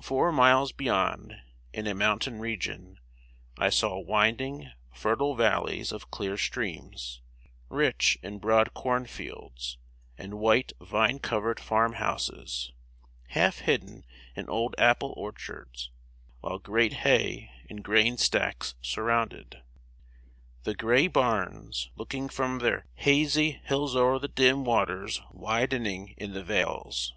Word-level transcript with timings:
Four 0.00 0.32
miles 0.32 0.72
beyond, 0.72 1.36
in 1.74 1.86
a 1.86 1.94
mountain 1.94 2.40
region, 2.40 3.00
I 3.58 3.68
saw 3.68 3.98
winding, 3.98 4.72
fertile 4.94 5.34
valleys 5.34 5.92
of 5.92 6.10
clear 6.10 6.38
streams, 6.38 7.20
rich 7.68 8.16
in 8.22 8.38
broad 8.38 8.72
corn 8.72 9.04
fields; 9.04 9.76
and 10.16 10.38
white 10.38 10.72
vine 10.80 11.18
covered 11.18 11.60
farm 11.60 11.92
houses, 11.92 12.72
half 13.26 13.58
hidden 13.58 14.06
in 14.34 14.48
old 14.48 14.74
apple 14.78 15.12
orchards; 15.18 15.90
while 16.40 16.58
great 16.58 16.94
hay 17.04 17.50
and 17.68 17.84
grain 17.84 18.16
stacks 18.16 18.74
surrounded 18.80 19.60
"The 20.62 20.74
gray 20.74 21.08
barns, 21.08 21.90
looking 21.94 22.30
from 22.30 22.60
their 22.60 22.86
hazy 22.94 23.60
hills 23.64 23.94
O'er 23.94 24.18
the 24.18 24.28
dim 24.28 24.64
waters 24.64 25.20
widening 25.30 26.14
in 26.16 26.32
the 26.32 26.42
vales." 26.42 27.12